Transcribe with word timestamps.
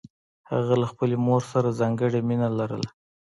هغه 0.51 0.73
له 0.81 0.85
خپلې 0.91 1.15
مور 1.25 1.41
سره 1.51 1.77
ځانګړې 1.79 2.19
مینه 2.27 2.49
لرله 2.57 2.89